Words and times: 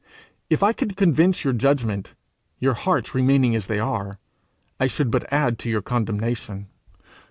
If 0.49 0.63
I 0.63 0.73
could 0.73 0.97
convince 0.97 1.43
your 1.43 1.53
judgment, 1.53 2.15
your 2.57 2.73
hearts 2.73 3.13
remaining 3.13 3.55
as 3.55 3.67
they 3.67 3.77
are, 3.77 4.17
I 4.79 4.87
should 4.87 5.11
but 5.11 5.31
add 5.31 5.59
to 5.59 5.69
your 5.69 5.83
condemnation. 5.83 6.69